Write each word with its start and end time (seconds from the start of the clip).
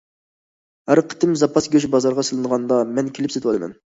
ھەر 0.91 1.01
قېتىم 1.11 1.35
زاپاس 1.41 1.69
گۆش 1.77 1.85
بازارغا 1.97 2.25
سېلىنغاندا، 2.31 2.79
مەن 2.95 3.15
كېلىپ 3.19 3.37
سېتىۋالىمەن. 3.37 3.77